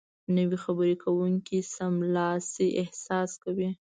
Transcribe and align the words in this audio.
نو 0.33 0.41
خبرې 0.63 0.95
کوونکی 1.03 1.59
سملاسي 1.75 2.67
احساس 2.81 3.31
کوي 3.43 3.69